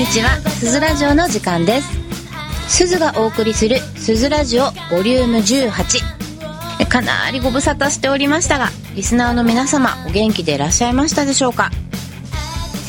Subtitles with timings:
[0.00, 0.30] にちは。
[0.48, 2.74] すずラジオの時間です。
[2.74, 11.70] すずがお送りするすずラジオボリューム18かなりご無沙汰しておりましたがリスナーの皆様お元気でいらっしゃいましたでしょうか？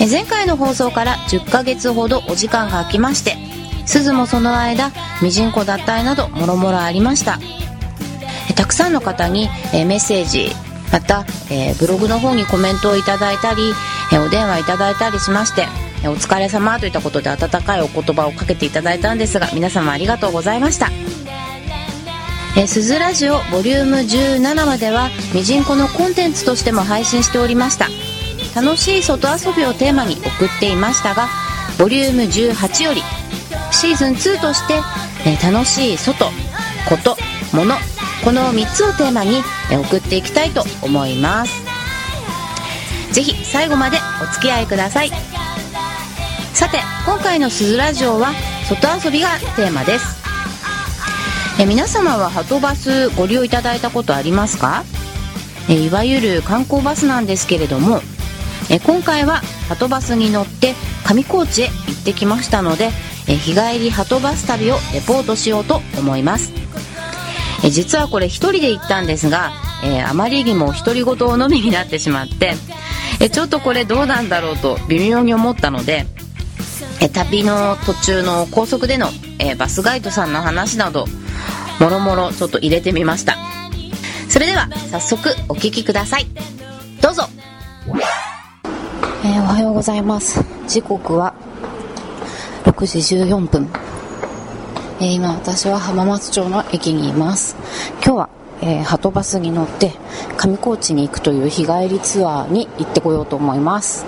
[0.10, 3.36] 前回の放送から10ヶ月ほどお時間が空きまして
[3.86, 4.92] すずもその間
[5.22, 7.40] ミジンコ脱退などもろもろありました。
[8.56, 10.50] たくさんの方にメッセージ
[10.94, 11.26] また
[11.78, 13.74] ブログの方にコメントをいただいたり
[14.18, 15.68] お電話いただいたりしまして
[16.04, 20.90] お疲れ様といったことで温かいお言葉をかけていただいたんですが皆様ありがとうございました。
[22.58, 27.88] えすずラジオボリューム17まではミジンコのコンテンツとしても配信しておりました。
[28.54, 31.30] 楽しい外遊びをテーマに送っていましたが
[31.80, 33.02] ボリューム18より
[33.72, 34.82] シーズン2として、
[35.26, 36.26] え楽しい外
[36.90, 37.16] こと
[37.54, 37.76] 物
[38.24, 41.64] この3つをテーマに送っていきたいと思います。
[43.14, 45.31] ぜひ最後までお付き合いください。
[46.62, 48.34] さて今回の「すずラジオ」は
[48.70, 50.06] 外遊びがテーマです。
[51.60, 54.84] え皆様ははとバスご利用いただいたことありますか？
[55.70, 58.04] えいわゆる観光バスなんですけれども
[58.70, 62.92] え今回ははとバスに乗って上高地へ行ってきましたので
[63.26, 66.52] え日帰りはとバス旅をレポートしようと思います。
[67.64, 69.52] え実はこれ1人で行ったんですが、
[69.84, 72.54] えあまりにも独り言をのみになってしまって
[73.20, 76.06] えちょっとこれどうなんだろうと微妙に思ったので
[77.10, 79.08] 旅の途中の高速での、
[79.40, 81.06] えバスガイドさんの話など
[81.80, 83.38] もろもろちょっと入れてみました。
[84.30, 86.28] それでは早速お聴きください。
[87.02, 87.24] どうぞ、
[89.26, 90.46] えー、おはようございます。
[90.68, 91.34] 時刻は
[92.66, 93.68] 6時14分、
[95.00, 97.56] えー、今私は浜松町の駅にいます。
[98.04, 98.30] 今日は
[98.64, 99.92] えー、はとバスに乗って
[100.38, 104.06] 上高地に行くという日帰りツアーに行ってこようと思います。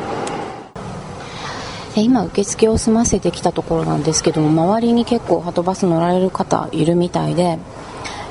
[2.01, 7.59] 今受付を済ませてきたところなんですけども周りに結構はとバス乗られる方いるみたいで、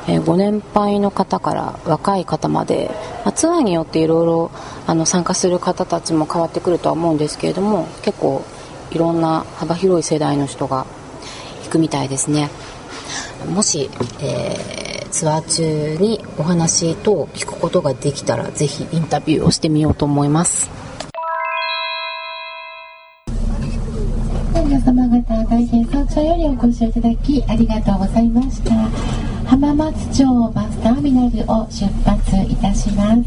[0.08, 2.90] えー、ご年配の方から若い方まで、
[3.24, 4.50] まあ、ツアーによっていろいろ
[5.06, 8.44] 参加する方たちも変わってくるとは思うんですけれども結構
[8.90, 10.86] いろんな幅広い世代の人が
[11.64, 12.50] 行くみたいですね。
[13.48, 13.90] もし、
[14.20, 20.70] えー、ツアー中にお話と聞くことができたらぜひインタビューをしてみようと思います。
[26.82, 28.74] よりお越しいただきありがとうございました。
[29.48, 33.22] 浜松町バスターミナルを出発いたします。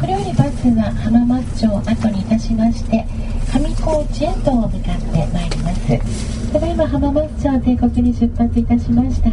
[0.00, 3.04] これよりバスは浜松町を後にいたしまして
[3.52, 6.52] 上高地へと向かってまいります。
[6.52, 9.30] ただいま浜松町帝国に出発いたしました。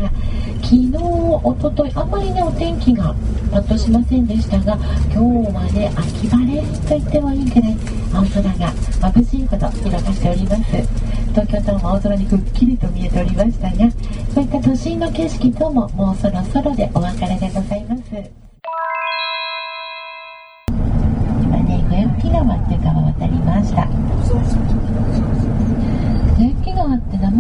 [0.64, 3.14] 昨日おとといあんまりねお天気が
[3.52, 4.78] パッとしませんでしたが
[5.14, 7.78] 今日はね秋晴れと言ってもいいくらい
[8.14, 8.74] 青空が
[9.12, 13.92] 眩しいほど広がしております東京タワーも青空にくっきりと見えておりましたが
[14.34, 17.63] そういった都心の景色とももうそろそろでお別れでございます。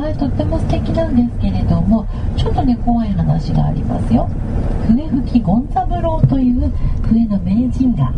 [0.03, 2.05] 川って名前とっても素敵なんですけれども
[2.35, 4.29] ちょっとね怖い話がありますよ。
[4.87, 6.69] 笛吹き権三郎という
[7.03, 8.11] 笛の名人が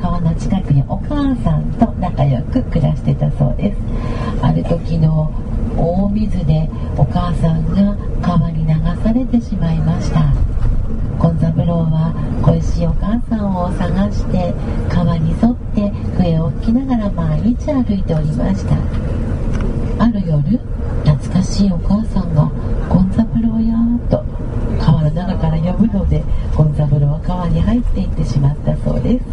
[0.00, 3.78] 川の近くにお母さんと仲良く暮らしてたそうです。
[4.42, 5.30] ある時の
[5.76, 10.32] 大水でお母さんが川に流されてしまいました。
[11.20, 14.52] 権三郎は恋しいお母さんを探して
[14.88, 18.74] 川に沿って笛を吹きながら毎日歩いておりました。
[20.02, 20.58] ある夜
[21.42, 22.50] しいお母さんが
[22.90, 23.76] 「権三郎や」
[24.10, 24.24] と
[24.78, 26.22] 川の中から呼ぶので
[26.56, 29.24] 権三郎は川に入っていってしまったそうです。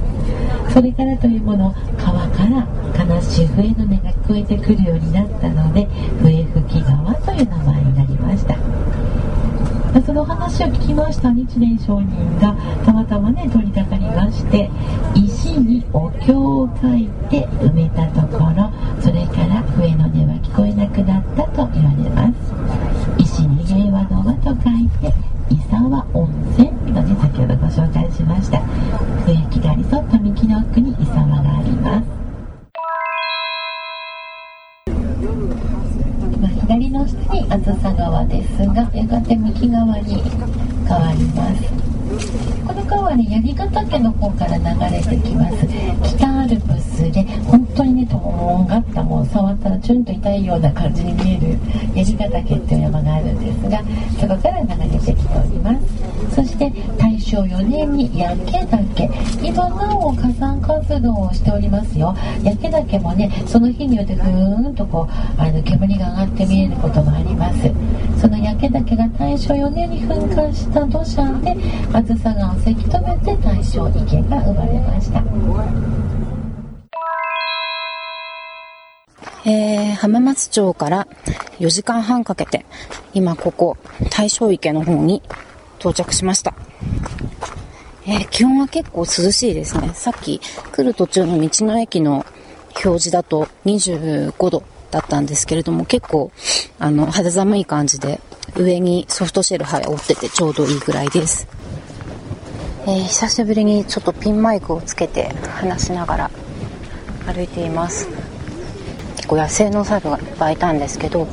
[0.74, 2.68] それからというもの川から
[3.16, 5.88] 悲しい笛の音が聞こえてくるようになったので
[6.22, 8.56] 笛吹川という名前になりました。
[10.06, 12.56] その話を聞きました日蓮上人が
[12.86, 14.70] たまたまね通りかかりまして
[15.16, 18.72] 石にお経を書いて埋めたところ
[19.02, 22.34] それから笛の音は聞こえなくなったと言われます。
[23.22, 25.14] 石に平和の輪と書いて
[25.54, 26.28] 伊沢温
[26.58, 28.58] 泉とね先ほどご紹介しました。
[29.24, 32.08] 笛木がり沿った幹の奥に伊沢があります。
[36.62, 40.24] 左の下にあずさ川ですがやがて右側に
[40.88, 41.87] 変わります。
[42.88, 44.64] 川に槍ヶ岳の方から流
[44.96, 45.68] れてきます。
[46.16, 51.58] 北アルプスで本当にねとんがったもう触ったらチュンと痛いような感じに見える
[51.94, 53.84] 槍ヶ岳っていう山があるんですが
[54.20, 55.97] そこから流れてきております。
[57.28, 59.10] そして大正正4年に焼け岳。
[59.44, 62.16] 今なお火山活動をしておりますよ。
[62.42, 67.70] 焼け岳もねその日によってふーんとこうあの煙が上がって見えることもあります。
[68.22, 71.56] その焼け岳が大正4年に噴火した土砂で
[71.92, 75.22] あずさ川をせき止めて大正池が生まれました。
[79.46, 81.08] えー、浜松町から
[81.60, 82.66] 4時間半かけて、
[83.14, 83.78] 今ここ、
[84.10, 85.22] 大正池の方に
[85.80, 86.54] 到着しました。
[88.06, 89.92] えー、気温は結構涼しいですね。
[89.94, 92.26] さっき来る途中の道の駅の
[92.76, 96.32] 表示だと25度だったんですけれども、結構、
[96.80, 98.22] あの、肌寒い感じで、
[98.56, 101.48] 上にソフトシェル羽織っててちょうどいいぐらいです。
[102.86, 106.32] えー、久しぶりにちょっとピンマイクをつけて話しながら
[107.26, 108.08] 歩いています。
[109.28, 111.28] 結構野生の猿がいっぱいいたんですけど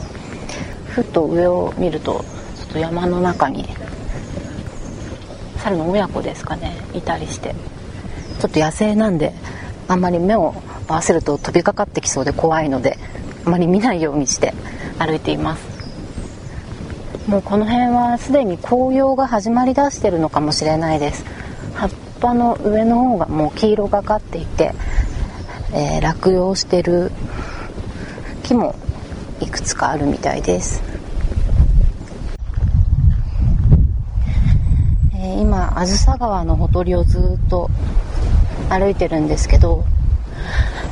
[0.88, 2.24] ふっと上を見ると
[2.56, 3.68] ちょっと山の中に
[5.64, 6.76] 猿の親子ですかね。
[6.92, 7.54] いたりして。
[8.38, 9.32] ちょっと野生なんで
[9.88, 10.54] あんまり目を
[10.88, 12.98] 合わせると飛びかかってきそうで怖いので
[13.46, 14.52] あまり見ないようにして
[14.98, 15.64] 歩いています。
[17.26, 21.24] もうこの辺はすでに紅葉が始まりだしてるのかもしれないです。
[21.72, 21.90] 葉っ
[22.20, 24.74] ぱの上の方がもう黄色がかっていて、
[25.72, 27.10] えー、落葉してる
[28.42, 28.74] 木も
[29.40, 37.70] いくつかあるみたいです、ー、今あずさ川のほとりをずっと
[38.68, 39.84] 歩いてるんですけど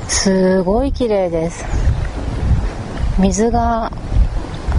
[0.08, 1.64] すごい綺麗です。
[3.18, 3.92] 水が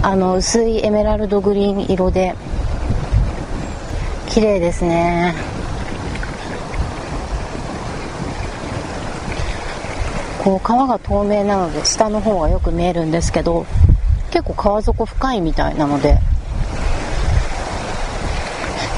[0.02, 2.34] あの薄いエメラルドグリーン色で
[4.28, 5.34] 綺麗ですね。
[10.42, 13.64] こう川が透明なので下の方がよく見えるんですけど
[14.30, 16.18] 結構川底深いみたいなので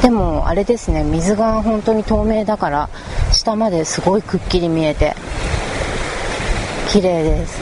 [0.02, 1.02] でもあれですね。
[1.02, 2.88] 水が本当に透明だから
[3.32, 5.14] 下まですごいくっきり見えて
[6.90, 7.58] 綺麗です。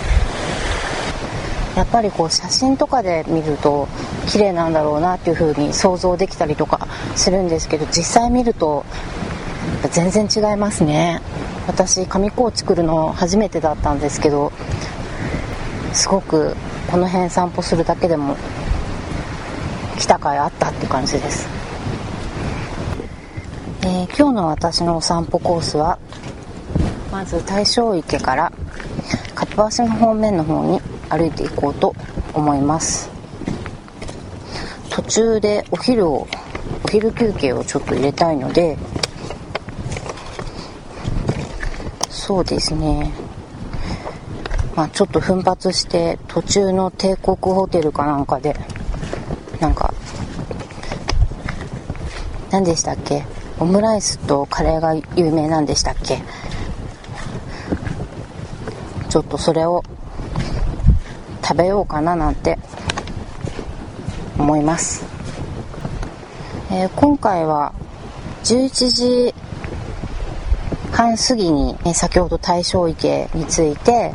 [1.76, 3.88] やっぱりこう写真とかで見ると
[4.28, 6.86] 綺麗なんだろうなっていう風に想像できたりとか
[7.16, 8.84] するんですけど実際見ると
[9.90, 11.20] 全然違いますね。
[11.66, 14.52] 私上高地来るの初めてだったんですけど
[15.94, 16.54] すごく
[16.90, 18.36] この辺散歩するだけでも
[19.98, 21.48] 来た甲斐あったって感じです、
[23.86, 25.98] えー、今日の私のお散歩コースは
[27.12, 28.50] まず大正池から
[29.34, 31.94] かっぱ橋の方面の方に歩いていこうと
[32.32, 33.10] 思います。
[34.88, 36.26] 途中でお昼を
[36.82, 38.78] お昼休憩をちょっと入れたいので
[42.08, 43.12] そうですね。
[44.74, 48.56] まあちょっと奮発して途中の帝国ホテルかなんかで
[49.60, 49.92] なんか
[52.50, 53.26] 何でしたっけ？
[53.60, 56.20] オムライスとカレーが有名なんでしたっけ？
[59.08, 59.84] ちょっとそれを
[61.42, 62.58] 食べようかななんて
[64.36, 65.04] 思います、
[66.72, 67.72] えー、今回は
[68.42, 69.34] 11時
[70.90, 74.14] 半過ぎに、先ほど大正池について、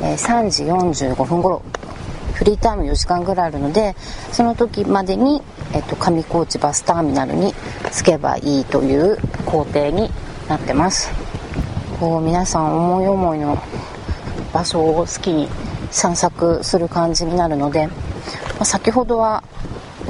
[0.00, 1.62] 3時45分頃
[2.34, 3.94] フリータイム4時間ぐらいあるので
[4.32, 7.54] その時までに、えっと、上高地バスターミナルに
[7.92, 10.10] 着けばいいという工程に
[10.48, 11.10] なってます。
[12.00, 13.58] こう皆さん思い思いの
[14.52, 15.48] 場所を好きに
[15.90, 17.94] 散策する感じになるので、ま
[18.60, 19.44] あ、先ほどは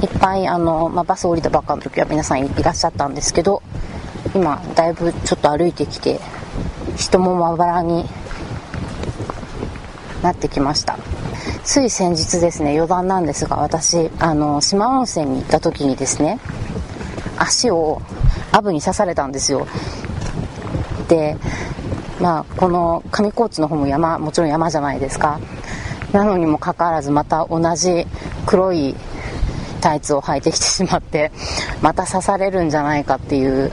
[0.02, 3.62] いっぱいあの、まあ、バス降りたばっかの時は皆さんいらっしゃったんですけど
[4.34, 6.20] 今だいぶちょっと歩いてきて
[6.96, 8.04] 人もまばらに
[10.22, 10.98] なってきました。
[11.72, 16.40] つい先日ですね余談なんですが私あの島温泉に行った時にですね
[17.38, 18.02] 足を
[18.50, 19.68] アブに刺されたんですよ。
[21.08, 21.36] で
[22.20, 25.38] まあこの上高地の方も山もちろん山じゃないですか。
[26.12, 28.04] なのにもかかわらずまた同じ
[28.46, 28.96] 黒い
[29.80, 31.30] タイツを履いてきてしまって
[31.82, 33.70] また刺されるんじゃないかっていう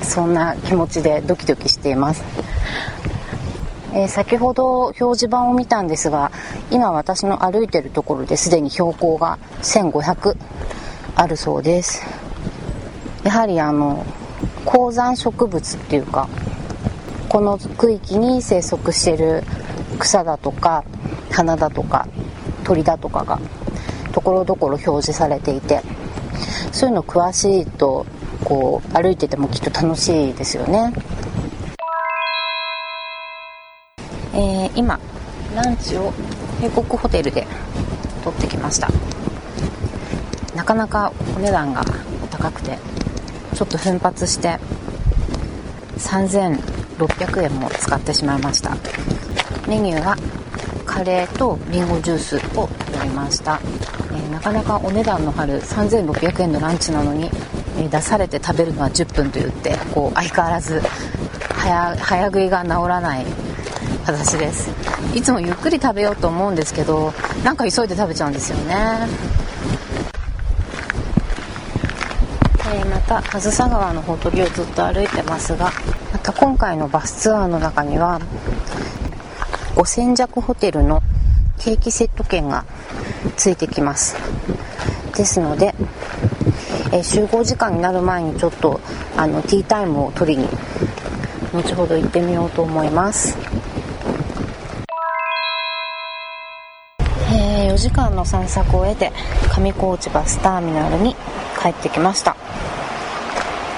[0.00, 2.22] そんな気持ちでドキドキしています、
[3.96, 6.30] えー、先ほど表示板を見たんですが
[6.70, 10.36] 今私の歩いてるところですでに標高が1500
[11.14, 12.04] あるそうです。
[13.24, 14.04] やはりあの
[14.66, 16.28] 高山植物っていうか
[17.30, 19.42] この区域に生息してる
[19.98, 20.84] 草だとか
[21.30, 22.06] 花だとか
[22.64, 23.40] 鳥だとかが
[24.12, 25.80] ところどころ表示されていて
[26.70, 28.04] そういうの詳しいと
[28.44, 30.92] こう歩いててもきっと楽しいですよね、
[34.36, 35.00] えー、今
[35.54, 36.12] ランチを
[36.60, 37.46] 帝国ホテルで
[38.22, 38.90] 取ってきました。
[40.54, 41.82] なかなかお値段が
[42.30, 42.78] 高くて
[43.54, 44.58] ちょっと奮発して
[45.96, 48.76] 3600円も使ってしまいました。
[49.66, 50.16] メニューは
[50.84, 53.60] カレーとリンゴジュースを取りました、
[54.12, 57.24] えー、なかなかお値段の張る3600円のランチなのに、
[57.76, 60.80] えー、出されて食べるのは10分と言ってこう相変わらず
[61.50, 63.26] 早食いが治らない
[64.06, 64.70] 私です。
[65.16, 69.08] いつもゆっくり食べようと思うんですけどなんか急いで食べちゃうんですよね。
[72.72, 75.72] え、また上総川のほとりをずっと歩いてますが
[76.12, 78.20] また今回のバスツアーの中には
[79.74, 81.02] 五千弱ホテルの
[81.58, 82.64] ケーキセット券が
[83.36, 84.16] ついてきます。
[85.16, 85.74] ですので、
[86.92, 88.80] え、集合時間になる前にちょっと
[89.16, 90.48] あのティータイムを取りに
[91.52, 93.55] 後ほど行ってみようと思います。
[97.76, 99.12] 4時間の散策を終えて
[99.54, 101.14] 上高地バスターミナルに
[101.60, 102.34] 帰ってきました。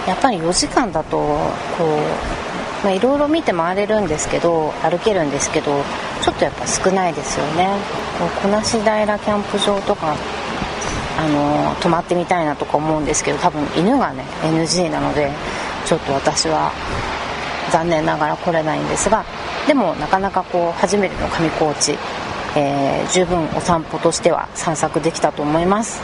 [0.06, 1.52] やっぱり4時間だとこ
[2.86, 5.82] ういろいろ見て回れるんですけど歩けるんですけど
[6.22, 7.68] ちょっとやっぱ少ないですよね。
[8.40, 10.14] こなし平キャンプ場とか
[11.18, 15.32] あの泊まってみたいなとか思うんですけど多分犬がね NG なので
[15.84, 16.70] ちょっと私は
[17.72, 19.24] 残念ながら来れないんですが
[19.66, 21.98] でもなかなかこう初めての上高地、
[22.56, 26.00] えー、十分お散歩としては散策できたと思います。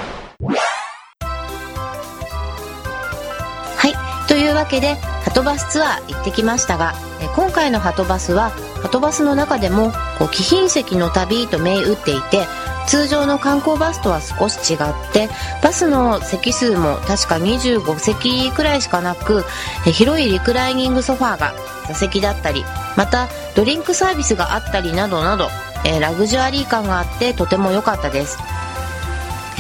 [3.77, 3.95] はい。
[4.29, 6.95] というわけではとバスツアー行ってきましたが
[7.35, 8.51] 今回のはとバスは
[8.83, 12.47] はとバスの中でもこう貴賓席の旅と銘打っていて
[12.87, 14.79] 通常の観光バスとは少し違っ
[15.13, 15.29] て
[15.63, 19.45] バスの席数も確か25席くらいしかなく
[19.85, 21.55] 広いリクライニングソファーが
[21.89, 22.65] 座席だったり
[22.97, 25.49] またドリンクサービスがあったりなどなど
[25.85, 28.39] えラグジュアリー感があってとても良かったです。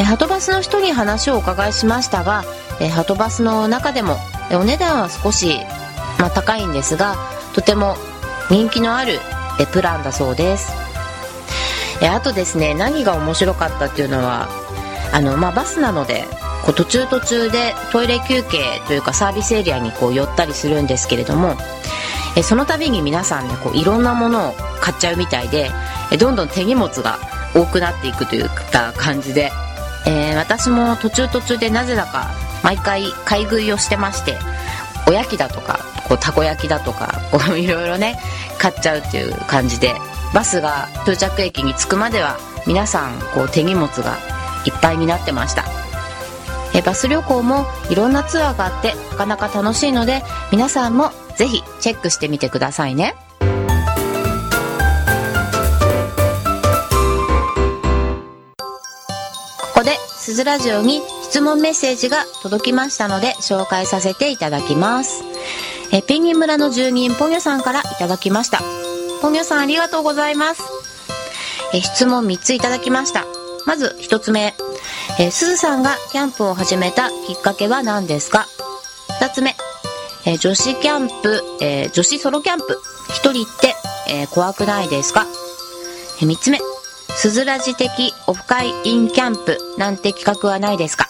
[0.02, 2.44] はとバスの人に話をお伺いしましたが
[2.80, 4.16] はとバスの中でも
[4.50, 5.60] えお値段は少し、
[6.18, 7.14] まあ、高いんですが
[7.54, 7.96] とても
[8.50, 9.20] 人気のある
[9.60, 10.72] えプランだそうです。
[12.02, 14.48] えあとですね何が面白かったっていうのは
[15.12, 16.24] あの、まあ、バスなので
[16.64, 21.56] こう途中途中でトイレ休憩というかサービスエリアにこう寄ったりするんですけれども
[22.36, 25.70] えその度に皆さんねこういろんなものを買っちゃうみたいで
[26.10, 27.18] えどんどん手荷物が
[27.54, 29.52] 多くなっていくといった感じで、
[30.06, 32.30] えー、私も途中途中でなぜだか
[32.62, 34.36] 毎回買い食いをしてまして
[35.08, 38.18] おやきだとかこうたこ焼きだとかこう いろいろね
[38.58, 39.94] 買っちゃうっていう感じで
[40.32, 42.36] バスが到着駅に着くまでは
[42.66, 44.16] 皆さんこう手荷物が
[44.64, 45.64] いっぱいになってました。
[46.74, 53.14] えバス旅行もいろんなツアーがあってなかなか楽しいので皆さんもぜひチェックしてみてくださいね
[59.58, 65.24] ここで「すずラジオ」に質問メッセージが届きましたので紹介させていただきます
[65.92, 68.60] えペンギン村の住人ポニョさんからいただきました
[69.24, 70.62] ポニョさんありがとうございます。
[71.72, 73.24] え質問3ついただきました。
[73.64, 74.52] まず1つ目。
[75.18, 78.46] えすずさんがキャンプを始めたきっかけは何ですか
[79.20, 79.56] ?2 つ目。
[80.26, 83.74] え女子キャンプ、え女子ソロキャンプ、1人って、
[84.08, 85.26] え怖くないですか？
[86.22, 86.58] え ?3 つ目。
[87.16, 91.08] すずらじ的オフ会インキャンプなんて企画はないですか？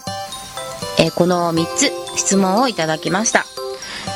[0.99, 3.47] えこの3つ質問をいただきました。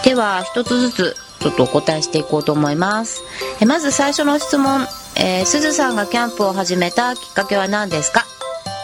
[0.05, 3.23] では1つずつちょっとお答えしていこうと思います。
[3.61, 4.87] えまず最初の質問、
[5.17, 8.25] えー、すずさんがキャンプを始めたきっかけは何ですか？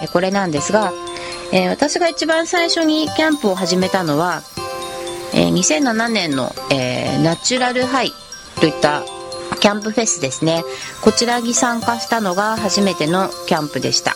[0.02, 0.92] えこれなんですが、
[1.52, 4.42] え、私が一番最初にキャンプを始めたのは、
[5.35, 8.12] えー、2007年の、えー、ナチュラルハイ
[8.61, 9.03] といった
[9.61, 10.62] キャンプフェスですね。
[11.03, 14.14] こちらに参加したのが初めてのキャンプでした。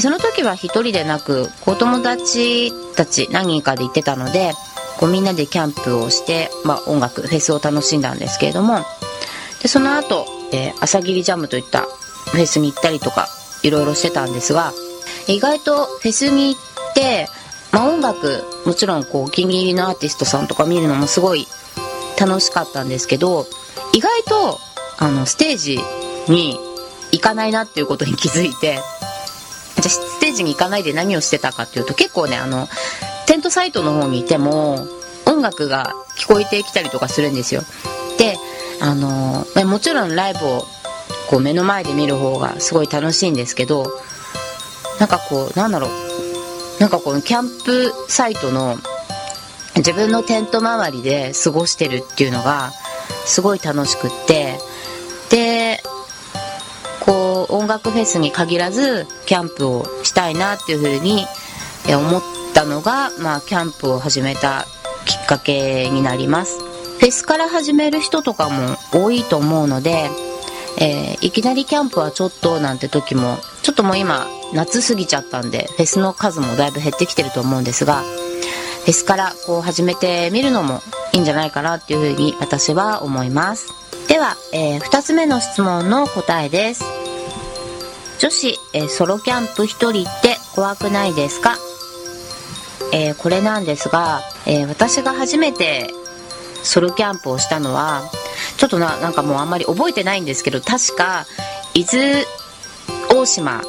[0.00, 4.52] その時は一人でなく、お友達たち何人かで行ってたので、
[4.98, 8.78] こうみんなでキャンプをして、まあ、音楽フェスを楽しんだんですけれども
[9.62, 13.28] でその後、えー、朝霧ジャムといったフェスに行ったりとか
[13.62, 14.72] いろいろしてたんですが
[15.28, 17.26] 意外とフェスに行って、
[17.76, 21.46] まあ、音楽もちろんこうお気に入りのアーティストさんとか見るのもすごい
[22.18, 23.44] 楽しかったんですけど
[23.92, 24.58] 意外と
[24.98, 25.78] あのステージ
[26.32, 26.58] に
[27.12, 32.66] 行かないなっていうことに気づいてじゃあステージに行かないで何をしてたかっていうと結構ねあの
[33.26, 34.86] テントサイトの方にいても
[35.26, 37.60] 音楽が聞こえてきたりとかするんですよ。
[38.16, 38.36] で
[38.80, 40.62] あのもちろんライブを
[41.28, 43.84] こう目の前で見る方がすごい楽しいんですけど
[44.98, 46.15] なんかこうなんだろう。
[46.80, 48.76] なんかこのキャンプサイトの
[49.76, 52.72] 自分のテント周りで過ごしてるっていうのが
[53.24, 54.58] すごい楽しくって
[55.30, 55.80] で
[57.00, 61.26] こう音楽フェスに限らずキャンプをしたいなっていうふうに
[61.88, 64.66] 思ったのが、まあ、キャンプを始めた
[65.04, 66.58] きっかけになります。
[66.60, 70.10] フェスから始める人とかも多いと思うので、
[70.80, 80.82] えー、いきなりキャンプはちょっとなんて時もちょっともう今夏過ぎちゃったんでフェスの数もだいぶ減ってきてると思うんですがフェスからこう始めてみるのも
[81.12, 83.66] いいんじゃないかなっていうふうに私は思います。
[84.06, 86.84] では、えー、2つ目の質問の答えです。
[88.20, 91.56] 女子、えー、ソロキャンプ1人って怖くないですか？
[92.92, 95.90] えー、これなんですが、え、私が初めて
[96.62, 98.02] ソロキャンプをしたのは
[98.58, 101.26] ちょっとななんかもうあんまり覚えてないんですけど確か
[101.74, 102.24] 伊豆
[103.10, 103.62] 大島。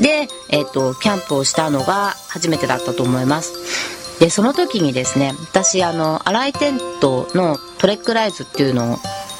[0.00, 3.92] で、えーと、キャンプをしたのが初めてだったと思います。
[4.22, 8.98] でその時にですね私あのアライテントのトレックライズっていうのを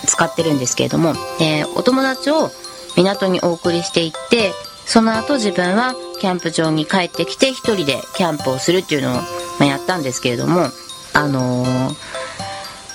[0.09, 1.11] 使ってるんですけれども、
[1.41, 2.51] えー、お友達を
[2.97, 4.51] 港にお送りしていって
[4.85, 9.21] その後自分はキャンプ場に帰ってきて一人でキャンプをするっていうのを、
[9.61, 10.67] まやったんですけれども
[11.15, 11.95] あのー、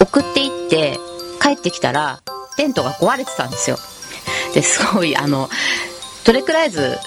[0.01, 0.99] 送っていって
[1.41, 2.19] 帰ってきたら
[2.57, 3.77] テントが壊れてたんですよ。
[4.53, 5.47] ですごいあの
[6.27, 6.97] トレックライズ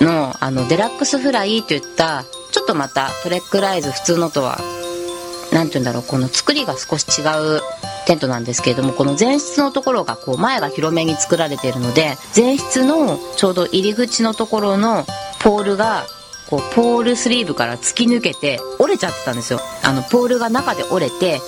[0.00, 4.58] のあのデラックスフライって言ったちょっとまたトレックライズ普通のとは
[5.52, 7.60] 何て言うんだろうこの作りが少し違う
[8.08, 15.04] テントなんですけれどもこの前室のところがこう前が広めに作られているので前室のちょうど入り口のところの
[15.38, 16.04] ポールが
[16.50, 19.60] こうポールスリーブから突き抜けて折れちゃってたんですよ。
[19.84, 21.40] あのポールが中で折れて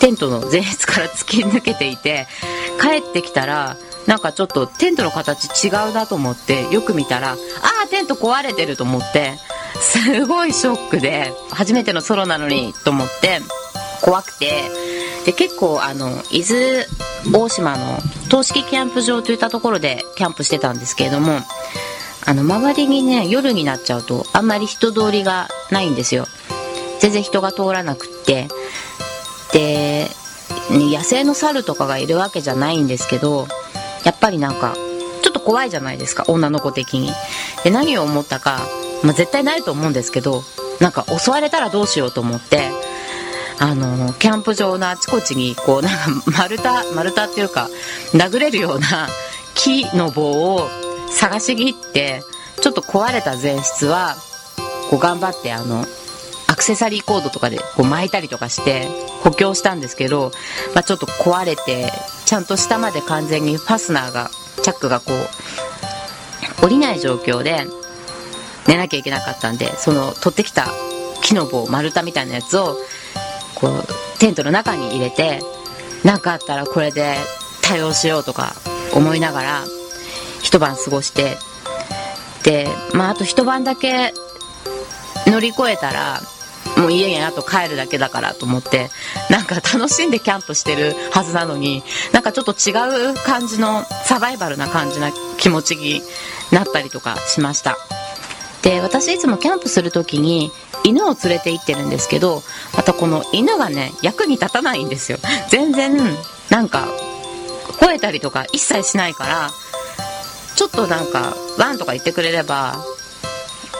[0.00, 2.26] テントの前室から突き抜けていて
[2.80, 7.36] 帰ってきたらなんかちょっとテントの形違うなと思ってよく見たらあ
[7.84, 9.38] あテント壊れてると思って
[9.80, 13.40] すごいショックで初めてのソロなのにと思って
[14.02, 14.50] 怖くて
[15.24, 16.84] で結構あの伊豆
[17.38, 21.40] 大島の東式キャンプ場といったところでキャンプしてたんですけれども
[22.26, 26.26] あの周りにね夜になっちゃうとあんまり人通りがないんですよ。
[27.00, 28.48] 全然人が通らなくって。
[29.52, 30.06] で
[30.70, 33.46] 野生の猿とかがいるわけじゃないんですけど
[34.04, 34.74] やっぱりなんか
[35.22, 37.10] ちょっと怖いじゃないですか女の子的に。
[37.64, 38.60] で何を思ったか、
[39.02, 40.42] まあ、絶対ないと思うんですけど
[40.80, 42.70] なんか襲われたらどうしようと思って
[43.60, 47.68] あのキャンプ場のあちこちにこうなんか丸太丸太っていうか
[48.12, 49.08] 殴れるような
[49.54, 50.68] 木の棒を
[51.10, 52.22] 探しに行って
[52.60, 54.16] ちょっと壊れた前室は
[54.90, 55.84] こう頑張ってあの
[56.48, 58.86] アクセサリーコードとかでこう巻いたりとかして
[59.22, 60.32] 補強したんですけど、
[60.74, 61.90] まあ、ちょっと壊れて
[62.32, 64.30] ちゃんと下まで完全にファスナーが
[64.62, 65.12] チャックがこ
[66.62, 67.66] う降りない状況で
[68.66, 70.64] 寝なきゃいけなかったんでその取ってきた
[71.22, 72.78] 木の棒丸太みたいなやつを
[73.54, 75.40] こうテントの中に入れて
[76.06, 77.16] 何かあったらこれで
[77.60, 78.54] 対応しようとか
[78.94, 79.64] 思いながら
[80.40, 81.36] 一晩過ごして
[82.44, 84.14] でまああと一晩だけ
[85.26, 86.22] 乗り越えたら
[86.82, 88.90] もう家にあと帰るだけだからと思って
[89.30, 96.02] なんか楽しんでキャンプしてるはずなのになんかちょっと違う感じのサバイバルな感じな気持ちに
[96.50, 97.76] なったりとかしました。
[98.62, 100.50] で私いつもキャンプする時に
[100.84, 102.42] 犬を連れて行ってるんですけど
[102.76, 105.18] またこの犬がね役に立たないんですよ。
[105.50, 105.96] 全然
[106.50, 106.88] なんか
[107.80, 109.50] 吠えたりとか一切しないから
[110.56, 112.84] ちょっとなんかワンとか言ってくれれば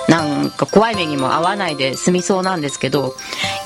[0.09, 3.15] なんか怖い目にも遭わないで済みそうなんですけど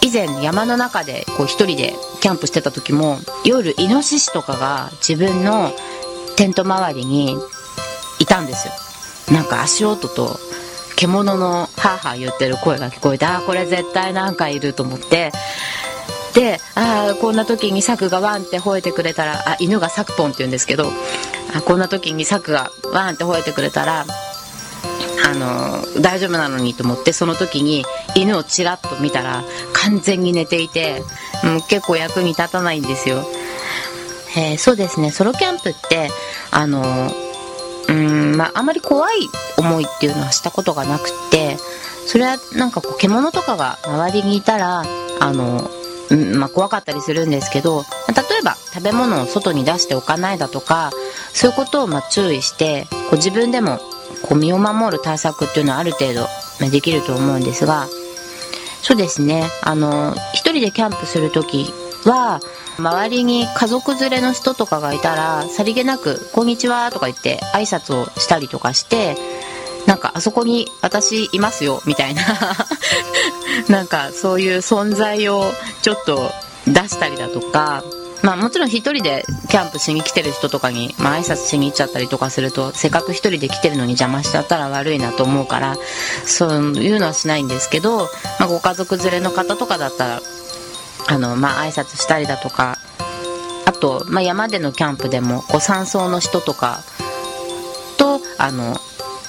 [0.03, 5.73] 以前山の中でこう一人でキャンプしてた時も夜イノシシとかが自分の
[6.37, 7.37] テント周りに
[8.19, 8.75] いたんですよ。
[9.35, 10.39] なんか足音と
[10.97, 15.33] 獣のハーハー言ってる声が聞こえてああこれ絶対なんかいると思って。
[16.35, 20.93] でああこんな時にサクがワンって吠えてくれたらあ犬がサクポンって言うんですけど
[21.55, 24.05] あこんな時にサクがワンって吠えてくれたら
[25.25, 31.03] あの大丈夫なのにと思ってその時に犬をちらっと見たら完全に寝ていて
[31.45, 33.25] もう結構役に立たないんですよ、
[34.37, 35.11] えー、そうですね。
[35.11, 36.11] ソロキャンプって
[36.51, 36.83] あの
[37.89, 41.57] うんまああまり怖い思いっていうのはしたことがなくて
[42.07, 44.85] それはなんかこう獣とかが周りにいたら
[45.21, 45.71] あの
[46.09, 50.93] うんまあ、怖かったりするんですけど例えば食べ物を外に出しておかないだとか
[51.33, 53.81] そういうことをま注意してこう自分でも
[54.23, 56.27] こう身を守る対策っていうのはある程度
[56.71, 57.87] できると思うんですが
[58.83, 59.51] そうですね。
[59.63, 61.73] あの一人でキャンプする時
[62.05, 62.41] は
[62.79, 69.17] 周りに家族連れの人とかがいたらさりげなく「こんにちは」とか言って挨拶をしたりとかして
[69.87, 72.23] なんかあそこに私いますよみたいな
[73.69, 75.53] なんかそういう存在を
[75.83, 76.31] ちょっと
[76.67, 77.83] 出したりだとか
[78.23, 85.77] まあもちろん1人でキャンプしに来てる人とかに、まあ挨拶しに行っちゃったりとかするとせっかく1人で来てるのに邪魔しちゃったら悪いなと思うから
[86.25, 87.99] そういうのはしないんですけど、
[88.39, 90.21] まあ、ご家族連れの方とかだったら
[91.09, 92.79] あのまあ挨拶したりだとか
[93.67, 96.81] あと、まあ、山でのキャンプでもこう山荘の人とか
[97.99, 98.77] とあの、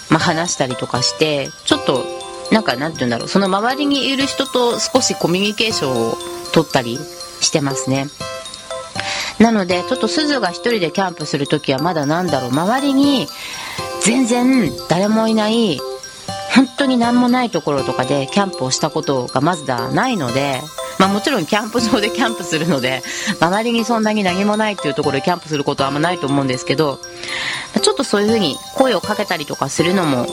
[0.10, 2.04] まあ、話したりとかしてちょっと
[2.52, 6.16] なんかなんて言うんだろうその周りにいる人と少しコミュニケーションを
[6.54, 6.98] 取ったり
[7.42, 8.08] してますね。
[9.40, 12.50] なのでちょっと鈴が一人でキャンプする時はまだなんだろう。
[12.52, 13.28] 周りに
[14.02, 15.80] 全然誰もいない
[16.56, 20.62] 本当に何もないところとかでキャンプをしたことがまずだないので
[20.98, 23.04] まあもちろんキャンプ場で キャンプするので
[23.40, 27.00] 周りにそんなに何もないっていうところでキャンプすることはあんまないと思うんですけど
[27.82, 30.26] ちょっとそういう風に声をかけたりとかするのも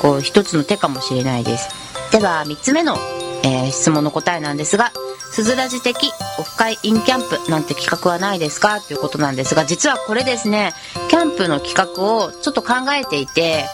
[0.00, 1.68] こう一つの手かもしれないです。
[2.12, 2.98] では3つ目の、
[3.42, 4.92] えー、質問の答えなんですが
[5.34, 8.80] すずらじ的オフ会インキャンプなんて企画はないですか？
[8.80, 10.72] ということなんですが実はこれですね
[11.10, 13.64] キャンプの企画をちょっと考えていて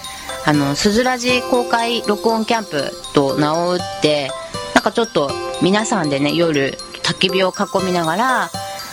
[0.46, 4.30] あのすずらじ公開録音キャンプと名を打って
[4.74, 8.50] なんかちょっと皆さんでね夜焚き火を囲みながら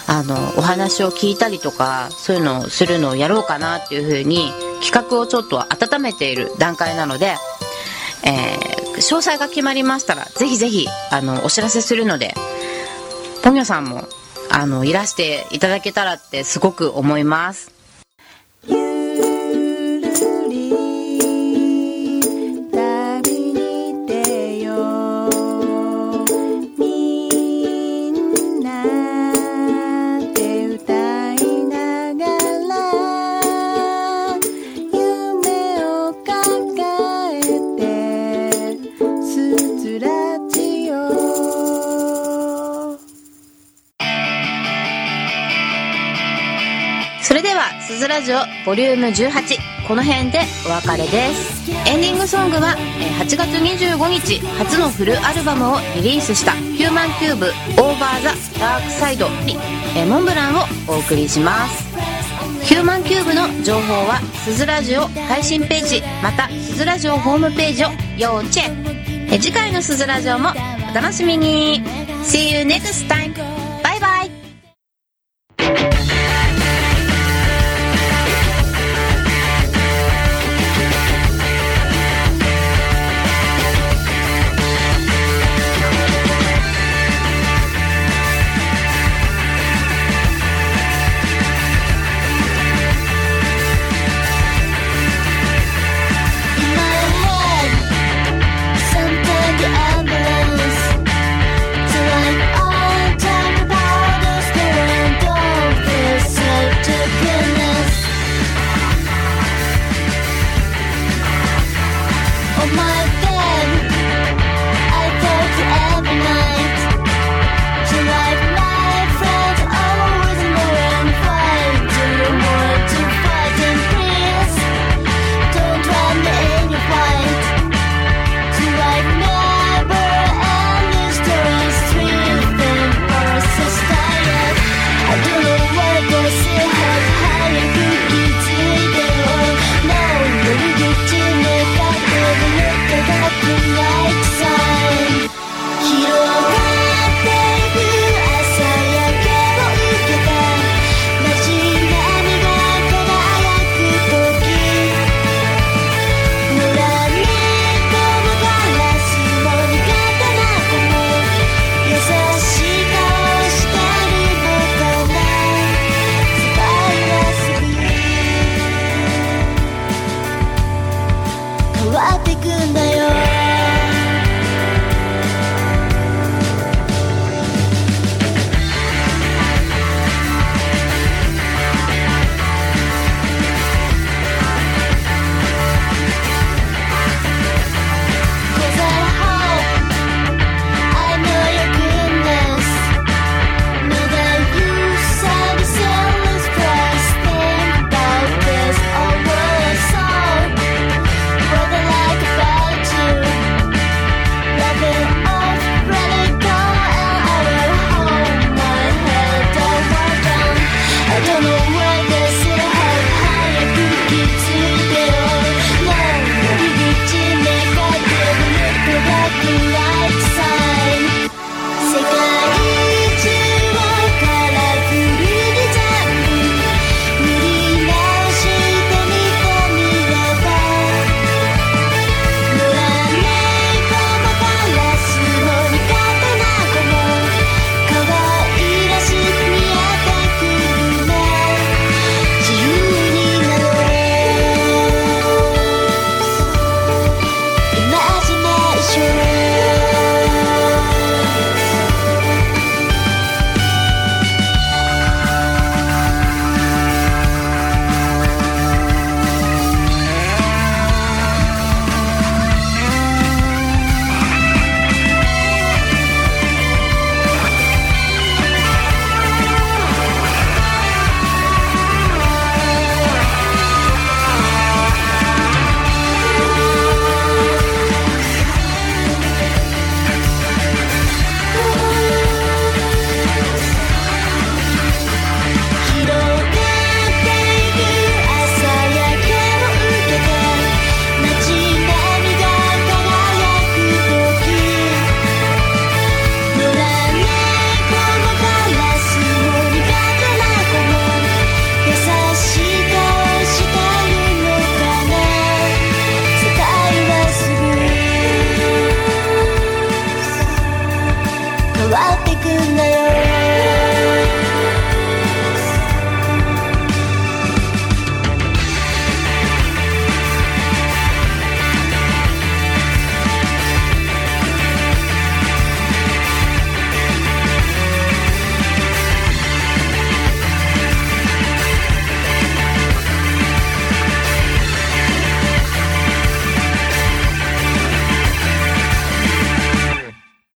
[0.10, 4.52] あのお話を聞いたりとかそういうのをするのをやろうかなっていう風に
[4.84, 7.36] 企画をちょっと温めている段階なので、
[8.26, 12.34] えー、詳細が決まりましたらぜひぜひあのお知らせするので
[13.48, 14.04] ポニョさんも
[14.52, 17.77] あのいらしていただけたらってすごく思います。
[48.08, 51.72] ラジオ volume 18この辺でお別れです。
[51.86, 52.76] エンディングソングは
[53.20, 59.58] 8月25日初のフルアルバムをリリースしたヒューマンキューブ over the dark side に
[60.10, 61.88] モンブランをお送りします。
[62.64, 69.40] ヒューマンキューブの情報はすずラジオ配信ページまたすずラジオホームページを要チェック。
[69.40, 70.50] 次回のすずラジオも
[70.92, 71.84] お楽しみに。
[72.24, 73.47] See you next time!